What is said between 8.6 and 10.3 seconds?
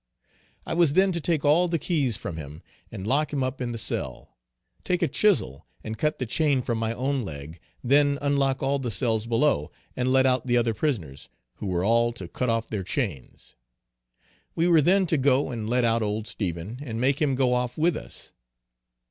all the cells below, and let